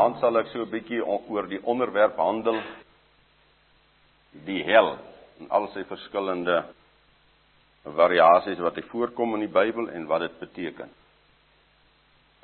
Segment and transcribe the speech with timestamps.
[0.00, 2.56] Vanaand sal ek so 'n bietjie oor die onderwerp handel
[4.46, 4.96] die hel
[5.40, 6.62] en al sy verskillende
[7.84, 10.88] variasies wat hy voorkom in die Bybel en wat dit beteken.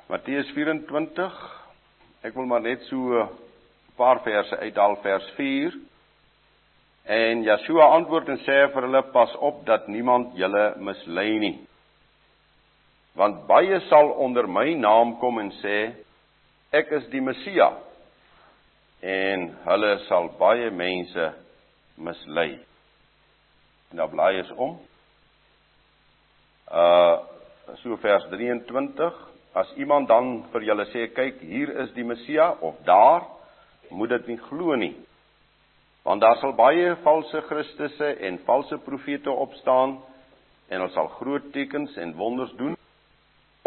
[0.07, 1.33] Matteus 24
[2.21, 3.29] Ek wil maar net so 'n
[3.97, 5.73] paar verse uithaal vers 4
[7.05, 11.57] En Yeshua antwoord en sê vir hulle pas op dat niemand julle mislei nie.
[13.15, 16.05] Want baie sal onder my naam kom en sê
[16.75, 17.69] ek is die Messia
[19.01, 21.29] en hulle sal baie mense
[21.95, 22.57] mislei.
[23.91, 24.77] En dan blaai is om.
[26.71, 27.35] Uh
[27.83, 29.15] so vers 23
[29.59, 33.25] as iemand dan vir julle sê kyk hier is die Messia of daar
[33.89, 34.93] moet dit nie glo nie.
[36.07, 39.97] Want daar sal baie valse Christusse en valse profete opstaan
[40.69, 42.77] en hulle sal groot tekens en wonders doen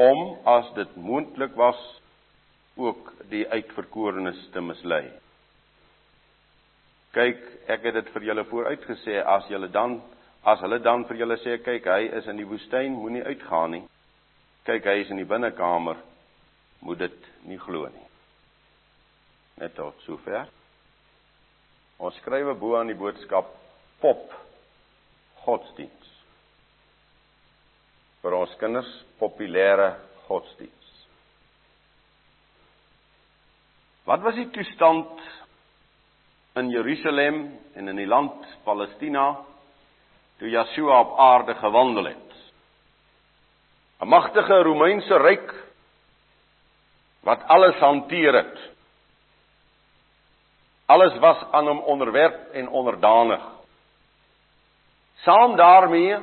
[0.00, 1.80] om as dit moontlik was
[2.76, 5.04] ook die uitverkorenes te mislei.
[7.14, 9.98] Kyk, ek het dit vir julle vooruitgesê as julle dan
[10.42, 13.82] as hulle dan vir julle sê kyk, hy is in die woestyn, moenie uitgaan nie.
[14.64, 16.00] Kyk, hy is in die binnekamer,
[16.80, 18.06] moet dit nie glo nie.
[19.60, 20.48] Net tot sover.
[22.00, 23.52] Ons skrywe bo aan die boodskap
[24.00, 24.32] pop
[25.44, 26.12] godsdiens.
[28.24, 28.88] Vir ons kinders
[29.20, 29.92] populêre
[30.26, 30.79] godsdiens.
[34.10, 35.20] Wat was die toestand
[36.58, 37.44] in Jerusalem
[37.78, 39.36] en in die land Palestina
[40.40, 42.32] toe Yeshua op aarde gewandel het?
[44.02, 45.54] 'n Magtige Romeinse ryk
[47.22, 48.58] wat alles hanteer het.
[50.86, 53.44] Alles was aan hom onderwerp en onderdanig.
[55.22, 56.16] Saam daarmee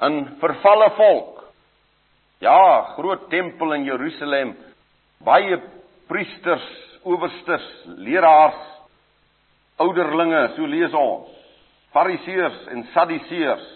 [0.00, 1.44] 'n vervalle volk.
[2.38, 4.56] Ja, groot tempel in Jerusalem,
[5.18, 5.79] baie
[6.10, 6.66] priesters,
[7.06, 7.66] owerstes,
[8.02, 8.58] leraars,
[9.80, 11.30] ouderlinge, so lees ons,
[11.94, 13.68] fariseërs en sadduseërs,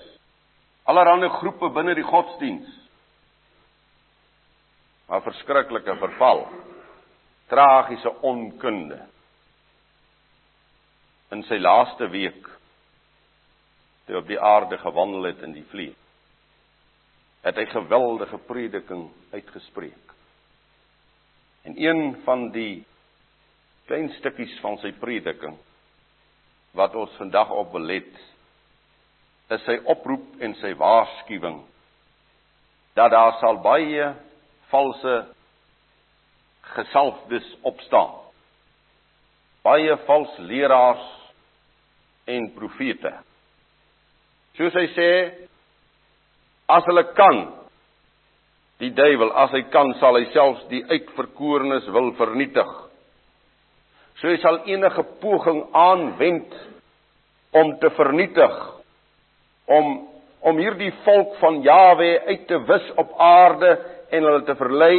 [0.90, 2.68] allerlei groepe binne die godsdiens.
[5.08, 6.46] 'n Verskriklike verval.
[7.48, 8.98] Tragiese onkunde.
[11.30, 12.48] In sy laaste week
[14.06, 15.96] toe op die aarde gewandel het in die vlieg,
[17.44, 20.13] het hy geweldige prediking uitgespreek.
[21.64, 22.84] En een van die
[23.88, 25.56] klein stukkies van sy prediking
[26.76, 28.10] wat ons vandag op belet
[29.54, 31.60] is sy oproep en sy waarskuwing
[32.94, 34.12] dat daar sal baie
[34.70, 35.14] valse
[36.74, 38.14] gesalfdes opstaan.
[39.64, 41.04] Baie vals leraars
[42.30, 43.12] en profete.
[44.56, 45.10] Soos hy sê
[46.70, 47.42] as hulle kan
[48.84, 52.72] Die duiwel, as hy kan, sal hy selfs die uitverkorenes wil vernietig.
[54.20, 56.52] So hy sal enige poging aanwend
[57.56, 58.58] om te vernietig,
[59.72, 59.94] om
[60.44, 63.70] om hierdie volk van Jawe uit te wis op aarde
[64.12, 64.96] en hulle te verlei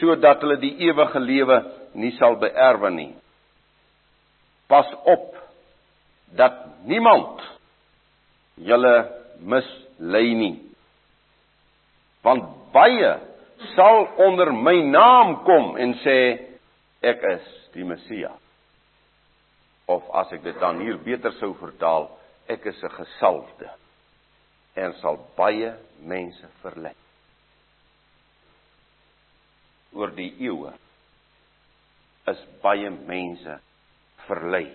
[0.00, 1.58] sodat hulle die ewige lewe
[1.94, 3.12] nie sal beerwe nie.
[4.66, 5.36] Pas op
[6.34, 6.58] dat
[6.90, 7.46] niemand
[8.58, 8.96] julle
[9.38, 10.56] mislei nie.
[12.26, 13.14] Want baie
[13.74, 16.18] sal onder my naam kom en sê
[17.02, 18.30] ek is die Messia.
[19.88, 22.10] Of as ek dit dan hier beter sou vertaal,
[22.48, 23.70] ek is 'n gesalfde
[24.76, 26.94] en sal baie mense verlei.
[29.92, 30.72] Oor die eeue
[32.26, 33.58] is baie mense
[34.26, 34.68] verlei.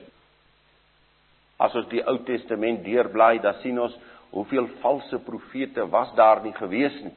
[1.60, 3.96] As ons die Ou Testament deurblaai, dan sien ons
[4.32, 7.16] hoeveel valse profete was daar nie gewees nie.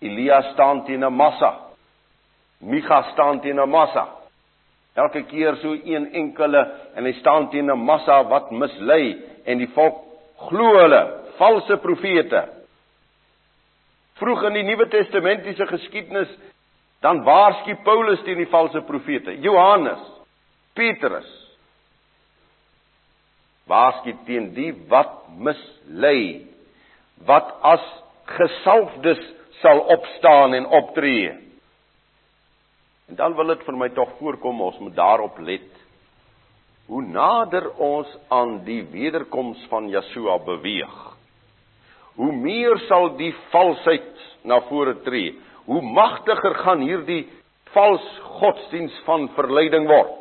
[0.00, 1.52] Elia staan teen 'n massa.
[2.60, 4.08] Micha staan teen 'n massa.
[4.94, 6.62] Elke keer so een enkele
[6.94, 10.04] en hy staan teen 'n massa wat mislei en die volk
[10.48, 11.02] glo hulle,
[11.36, 12.48] valse profete.
[14.14, 16.28] Vroeg in die Nuwe Testamentiese geskiedenis
[17.00, 19.40] dan waarsku Paulus teen die valse profete.
[19.40, 20.00] Johannes,
[20.74, 21.40] Petrus
[23.70, 26.46] waarsku teen die wat mislei,
[27.26, 27.84] wat as
[28.30, 29.20] gesalfdes
[29.60, 31.30] sal opstaan en optree.
[33.08, 35.68] En dan wil dit vir my tog voorkom ons moet daarop let.
[36.90, 40.96] Hoe nader ons aan die wederkoms van Yeshua beweeg,
[42.18, 45.34] hoe meer sal die valsheid na vore tree.
[45.64, 47.24] Hoe magtiger gaan hierdie
[47.74, 48.06] vals
[48.40, 50.16] godsdiens van verleiding word.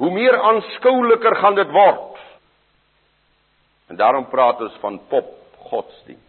[0.00, 2.20] Hoe meer aanskouliker gaan dit word.
[3.92, 5.34] En daarom praat ons van pop
[5.70, 6.20] godsdiens.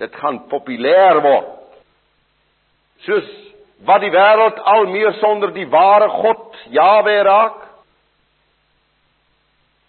[0.00, 1.52] Dit gaan populêr word.
[3.06, 3.28] Soos
[3.86, 7.58] wat die wêreld al meer sonder die ware God Jahwe raak,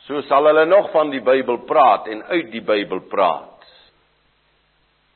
[0.08, 3.64] so sal hulle nog van die Bybel praat en uit die Bybel praat.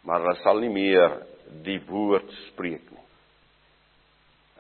[0.08, 1.20] Maar hulle sal nie meer
[1.64, 3.06] die woord spreek nie.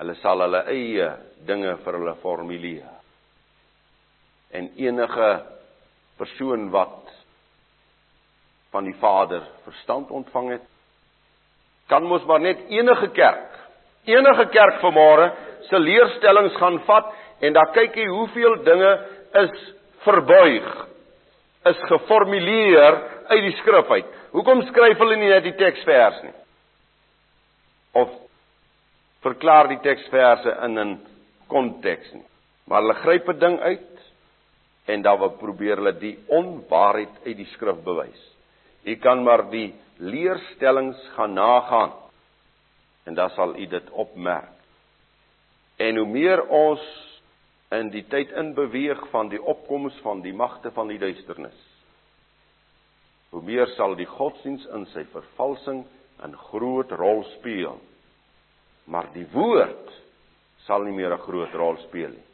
[0.01, 1.09] Hulle sal hulle eie
[1.47, 2.91] dinge vir hulle formuleer.
[4.51, 5.29] En enige
[6.19, 7.00] persoon wat
[8.71, 10.67] van die Vader verstand ontvang het,
[11.91, 13.49] kan mos maar net enige kerk,
[14.07, 15.31] enige kerk vanmôre
[15.67, 18.91] se leerstellings gaan vat en dan kyk jy hoeveel dinge
[19.43, 19.53] is
[20.05, 20.69] verbuig,
[21.69, 22.97] is geformuleer
[23.27, 24.17] uit die skrif uit.
[24.31, 26.33] Hoekom skryf hulle nie net die teksvers nie?
[27.99, 28.11] Of
[29.21, 30.99] verklaar die teksverse in 'n
[31.47, 32.25] konteks nie.
[32.65, 33.99] Maar hulle gryp 'n ding uit
[34.85, 38.21] en dan wil probeer hulle die onwaarheid uit die skrif bewys.
[38.83, 41.93] U kan maar die leerstellings gaan nagaan
[43.03, 44.57] en dan sal u dit opmerk.
[45.77, 46.81] En hoe meer ons
[47.71, 51.57] in die tyd inbeweeg van die opkoms van die magte van die duisternis,
[53.31, 55.85] hoe meer sal die godsdiens in sy vervalsing
[56.21, 57.79] 'n groot rol speel.
[58.85, 59.89] Maar die woord
[60.65, 62.27] sal nie meer 'n groot rol speel nie.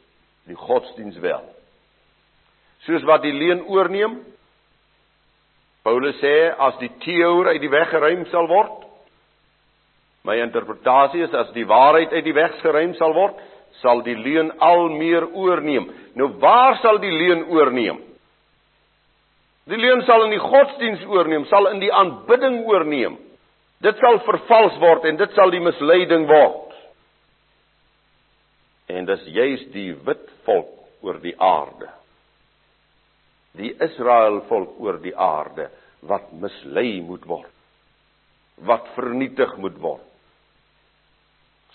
[0.46, 1.44] Die godsdiens wel.
[2.78, 4.24] Soos wat die leuen oorneem,
[5.88, 8.82] Paulus sê as die teoor uit die weg geruim sal word,
[10.28, 13.38] my interpretasie is as die waarheid uit die weg geruim sal word,
[13.80, 15.86] sal die leuen al meer oorneem.
[16.18, 18.02] Nou waar sal die leuen oorneem?
[19.68, 23.16] Die leuen sal in die godsdiens oorneem, sal in die aanbidding oorneem.
[23.80, 26.74] Dit sal vervals word en dit sal die misleiding word.
[28.92, 30.74] En dis juis die wit volk
[31.06, 31.94] oor die aarde
[33.58, 35.68] die Israel volk oor die aarde
[36.00, 37.54] wat mislei moet word
[38.66, 40.04] wat vernietig moet word.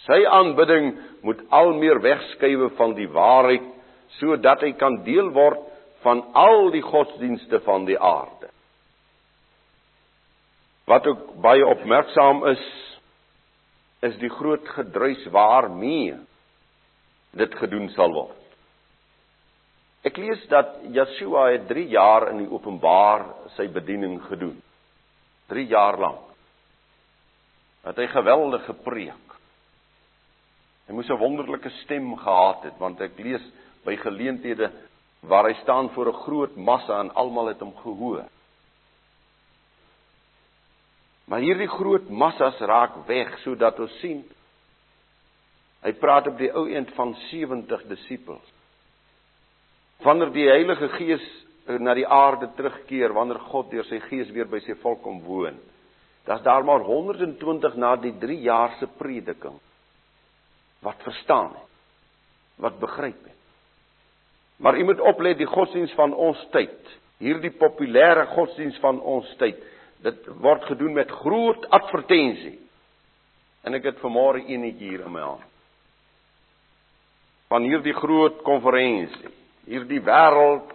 [0.04, 0.90] Sy aanbidding
[1.24, 3.70] moet al meer wegskuif van die waarheid
[4.18, 5.62] sodat hy kan deel word
[6.04, 8.50] van al die godsdienste van die aarde.
[10.92, 12.64] Wat ook baie opmerksaam is
[14.04, 16.18] is die groot gedruis waarmee
[17.40, 18.43] dit gedoen sal word
[20.04, 23.24] Ek lees dat Yeshua het 3 jaar in die openbaar
[23.56, 24.58] sy bediening gedoen.
[25.48, 26.26] 3 jaar lank.
[27.88, 29.38] Het hy geweldig gepreek.
[30.88, 33.44] Hy moes 'n wonderlike stem gehad het want ek lees
[33.86, 34.72] by geleenthede
[35.22, 38.28] waar hy staan voor 'n groot massa en almal het hom gehoor.
[41.26, 44.24] Maar hierdie groot massas raak weg sodat ons sien
[45.84, 48.53] hy praat op die ou eend van 70 disippels
[50.02, 51.24] wanneer die Heilige Gees
[51.80, 55.60] na die aarde terugkeer, wanneer God deur sy Gees weer by sy volk kom woon.
[56.28, 59.60] Das daar maar 120 na die 3 jaar se prediking
[60.84, 61.70] wat verstaan het,
[62.60, 63.40] wat begryp het.
[64.60, 66.76] Maar u moet oplet die godsdiens van ons tyd,
[67.24, 69.62] hierdie populêre godsdiens van ons tyd,
[70.04, 72.58] dit word gedoen met groot advertensie.
[73.64, 75.48] En ek het vanmôre eenetjie hier in my hand.
[77.48, 79.32] Van hierdie groot konferensie
[79.70, 80.72] hierdie wêreld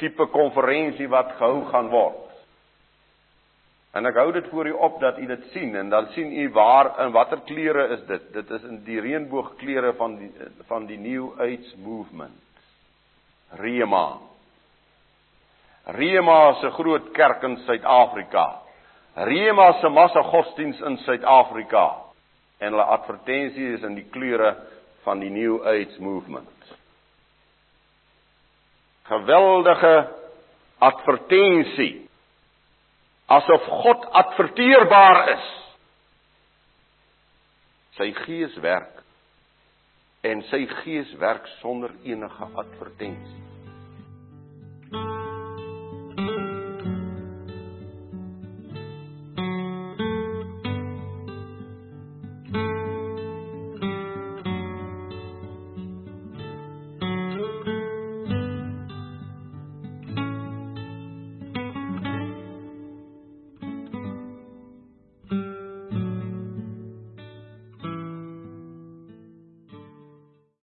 [0.00, 2.26] tipe konferensie wat gehou gaan word.
[3.90, 6.46] En ek hou dit voor u op dat u dit sien en dan sien u
[6.54, 8.32] waar in watter kleure is dit?
[8.32, 10.30] Dit is in die reënboogkleure van die
[10.68, 12.38] van die New Age movement.
[13.58, 14.18] Rema.
[15.84, 18.46] Rema se groot kerk in Suid-Afrika.
[19.14, 21.84] Rema se massa godsdiens in Suid-Afrika.
[22.60, 24.54] En hulle advertensie is in die kleure
[25.02, 26.59] van die New Age movement
[29.10, 29.94] geweldige
[30.78, 32.08] advertensie
[33.30, 35.50] asof God adverteerbaar is.
[37.98, 38.96] Sy gees werk
[40.26, 43.49] en sy gees werk sonder enige advertensie.